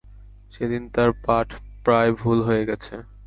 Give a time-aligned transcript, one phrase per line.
[0.53, 1.47] সেদিন তার পাঠ
[1.85, 2.93] প্রায় ভুল হয়ে গেছে।